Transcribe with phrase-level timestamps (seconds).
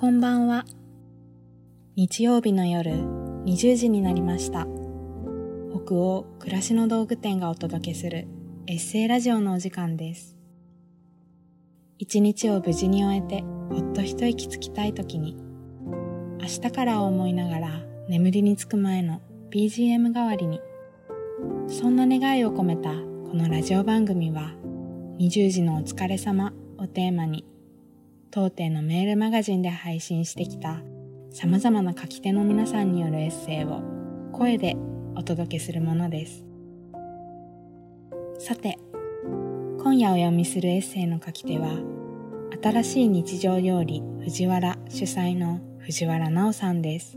[0.00, 0.64] こんばんは。
[1.96, 4.68] 日曜日の夜20時になりました。
[5.74, 8.28] 北欧暮らしの道具店がお届けする
[8.68, 10.36] エッセイラジオのお時間です。
[11.98, 15.36] 一日を無事に終えてほっと一息つきたい時に
[16.40, 19.20] 明日からを思いながら眠りにつく前の
[19.50, 20.60] BGM 代わりに
[21.66, 24.54] そんな願いを込めたこのラジオ番組は
[25.18, 27.44] 20時のお疲れ様をテーマに
[28.30, 30.82] 当店のメールマガジンで配信してきた
[31.30, 33.80] 様々な書き手の皆さんによるエッセイを
[34.32, 34.76] 声で
[35.14, 36.44] お届けするものです。
[38.38, 38.78] さて、
[39.82, 41.70] 今夜お読みするエッセイの書き手は
[42.62, 47.16] 新しい日常料理藤原主催の藤原奈緒さんです。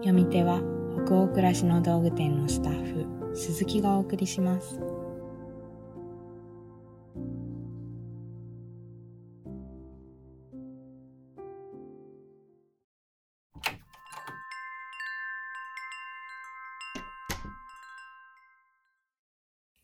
[0.00, 0.60] 読み手は
[1.06, 4.78] 北欧暮らしの道具店のスタッフ鈴木がお送りします。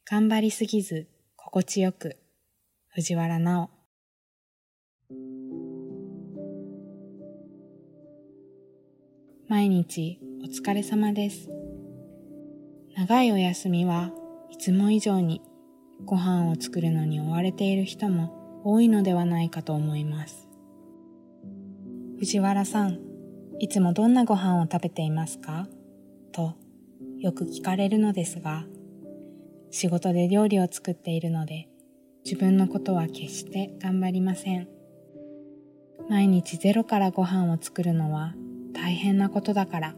[0.08, 2.16] 頑張りすぎず心地よく
[2.94, 3.70] 藤原奈緒。
[9.48, 11.48] 毎日お疲れ様です。
[12.96, 14.12] 長いお休みは
[14.48, 15.42] いつも以上に
[16.04, 20.48] ご飯を作るのに追われている人も多いのではないかと思います。
[22.20, 23.00] 藤原さん
[23.58, 25.66] いつもどんなご飯を食べていますか？
[26.30, 26.54] と
[27.18, 28.66] よく聞かれるのですが
[29.70, 31.68] 仕事で料理を作っているので
[32.24, 34.68] 自分のことは決して頑張りません。
[36.08, 38.34] 毎日ゼロからご飯を作るのは
[38.72, 39.94] 大変なことだから。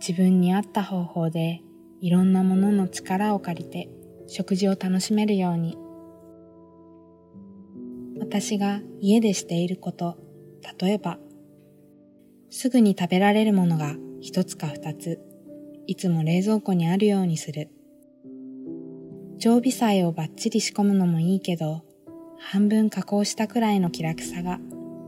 [0.00, 1.60] 自分に合った方法で
[2.00, 3.88] いろんなものの力を借りて
[4.28, 5.76] 食事を楽しめるように。
[8.18, 10.16] 私が家でしていること
[10.80, 11.18] 例えば
[12.50, 15.20] すぐに食べられるものが一つか二つ
[15.86, 17.70] いつも冷蔵庫にあるようにする。
[19.38, 21.84] 常備菜をバッチリ仕込むのもいいけど、
[22.40, 24.58] 半分加工したくらいの気楽さが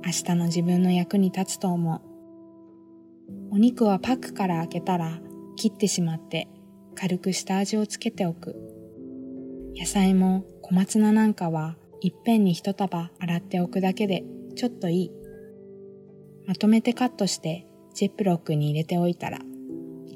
[0.06, 2.00] 明日の自分の役に立つと思う。
[3.50, 5.18] お肉はパックから開けたら
[5.56, 6.48] 切ってしまって
[6.94, 8.54] 軽く下味をつけておく。
[9.76, 14.22] 野菜も小松菜なんかはいっぺんに一束洗っておくだけで
[14.54, 15.12] ちょっといい。
[16.46, 19.40] まとめてカットしてジップロックに入れておいたら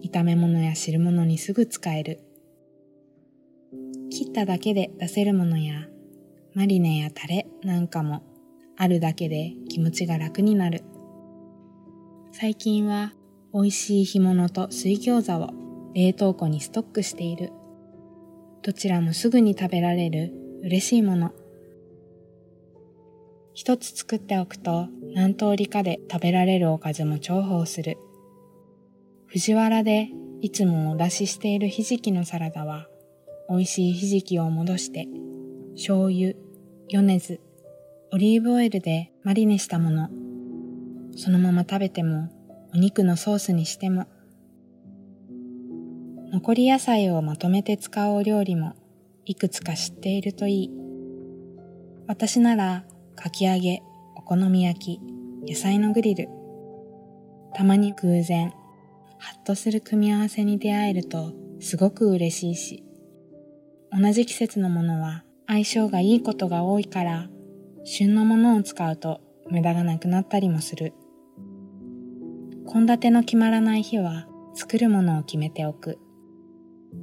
[0.04, 2.20] 炒め物や汁物にすぐ使える。
[4.34, 5.86] ただけで出せるものや
[6.54, 8.22] マリネやタレなんかも
[8.76, 10.82] あるだけで気持ちが楽になる。
[12.32, 13.12] 最近は
[13.52, 15.50] 美味しい干物と水餃子を
[15.94, 17.52] 冷凍庫にストックしている。
[18.62, 21.32] どちらもすぐに食べられる嬉しいもの。
[23.52, 27.98] 一つ作っておくと何通りかで食べられるおかずも重宝する。
[29.26, 30.08] 藤原で
[30.40, 32.88] いつもお出ししているひじきのサラダは
[33.48, 35.06] 美味しいひじきを戻して、
[35.74, 36.34] 醤油、
[36.88, 37.40] 米酢、
[38.12, 40.08] オリーブオイルでマリネしたもの。
[41.16, 42.30] そのまま食べても、
[42.72, 44.06] お肉のソースにしても。
[46.32, 48.74] 残り野菜をまとめて使うお料理も、
[49.26, 50.70] いくつか知っているといい。
[52.06, 52.84] 私なら、
[53.14, 53.82] かき揚げ、
[54.16, 55.00] お好み焼き、
[55.50, 56.28] 野菜のグリル。
[57.54, 58.52] たまに偶然、
[59.18, 62.83] ハッとする組み合わせに出会えると、すごく嬉しいし。
[63.96, 67.28] 同じ季節のものは相性がいいことが多いから、
[67.84, 70.94] 旬のものを使うと無駄がなくなったりもする。
[72.66, 76.00] 献立の決まらない日は作るものを決めておく。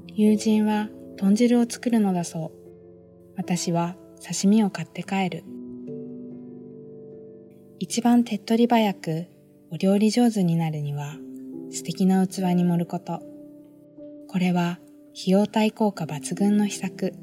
[0.07, 2.51] 友人は豚汁を作るのだそう。
[3.37, 5.45] 私は刺身を買って帰る。
[7.79, 9.27] 一番手っ取り早く
[9.71, 11.15] お料理上手になるには
[11.71, 13.21] 素敵な器に盛ること。
[14.27, 14.79] これは
[15.13, 17.13] 費用対効果抜群の秘策。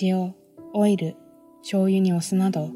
[0.00, 0.34] 塩、
[0.72, 1.16] オイル、
[1.62, 2.70] 醤油にお酢など、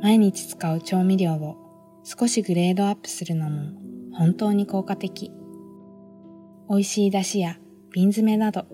[0.00, 1.56] 毎日使う調味料を
[2.04, 3.72] 少しグレードアップするのも
[4.14, 5.30] 本当に効果的。
[6.70, 7.58] 美味しい出汁や
[7.92, 8.64] 瓶詰めなど、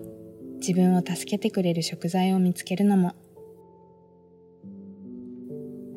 [0.59, 3.13] 自分を助けてくれる食材を見つけるのも。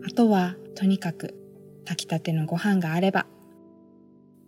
[0.05, 1.35] あとは、とにかく、
[1.85, 3.27] 炊きたてのご飯があれば、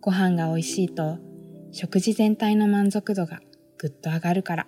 [0.01, 1.17] ご飯が美味しいと
[1.71, 3.39] 食事全体の満足度が
[3.77, 4.67] ぐっと上がるから。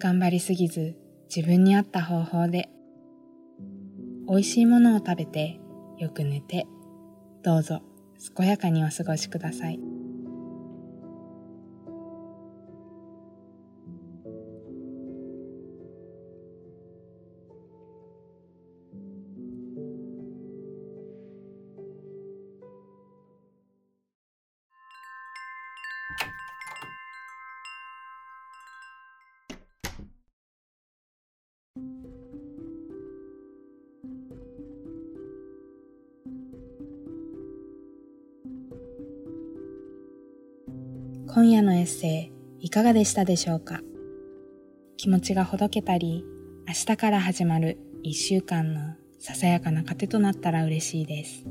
[0.00, 0.96] 頑張りすぎず
[1.34, 2.70] 自分に合った方法で
[4.26, 5.60] 美味しいものを食べて
[5.98, 6.66] よく寝て
[7.42, 7.82] どうぞ
[8.34, 9.89] 健やかにお過ごしください。
[41.32, 43.80] 今夜のエッセイいかがでしたでしょうか？
[44.96, 46.24] 気持ちがほどけたり
[46.66, 51.44] 明日から始まる一週間のささやかな糧となったら嬉しいです。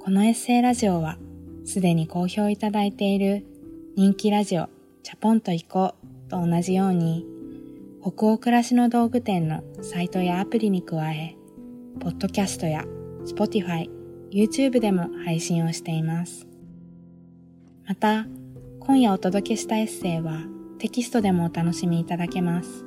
[0.00, 1.18] このエッセイラジオは
[1.66, 3.44] すでに好評いただいている
[3.96, 4.68] 人気ラジオ
[5.02, 5.94] チャポンと行こ
[6.28, 7.26] うと同じように
[8.00, 11.36] 北欧暮らしの道具店のサイトやアプリに加え、
[11.98, 12.84] ポッドキャストや
[13.24, 13.90] Spotify、
[14.30, 16.46] YouTube でも配信をしています。
[17.84, 18.26] また、
[18.78, 20.44] 今夜お届けしたエッセイは
[20.78, 22.84] テキストでもお楽しみいただけます。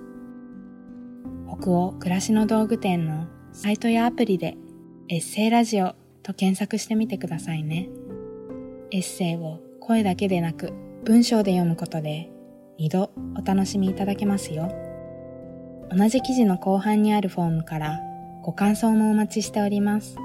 [1.49, 4.55] 北欧暮らしの道具店のサイトやアプリで
[5.09, 7.89] エッセイラジオと検索してみてくださいね。
[8.91, 12.29] エッセイを声だけでなく文章で読むことで
[12.77, 14.71] 二度お楽しみいただけますよ。
[15.91, 17.99] 同じ記事の後半にあるフォームから
[18.41, 20.15] ご感想もお待ちしております。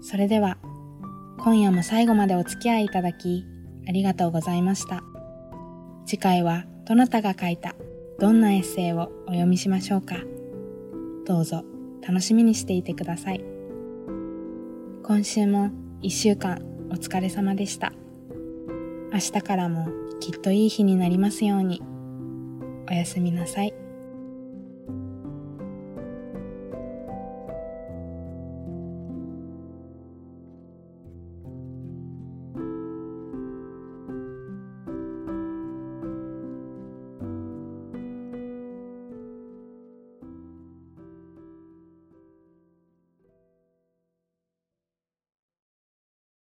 [0.00, 0.58] それでは、
[1.38, 3.44] 今夜も最後までお付き合いいただき、
[3.88, 5.02] ありがとうございました。
[6.06, 7.74] 次回はどなたが書いた
[8.18, 10.16] どんなエッセイをお読みしましょうか。
[11.26, 11.64] どうぞ
[12.06, 13.44] 楽しみにしていてください。
[15.02, 15.70] 今週も
[16.04, 16.60] 1週間
[16.90, 17.94] お疲れ様でした。
[19.10, 19.88] 明日からも
[20.20, 21.80] きっといい日になりますように。
[22.90, 23.72] おやすみなさい。